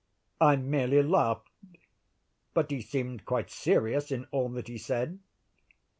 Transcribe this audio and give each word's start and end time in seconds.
I 0.41 0.55
merely 0.55 1.03
laughed—but 1.03 2.71
he 2.71 2.81
seemed 2.81 3.23
quite 3.23 3.51
serious 3.51 4.11
in 4.11 4.25
all 4.31 4.49
that 4.53 4.67
he 4.67 4.79
said. 4.79 5.19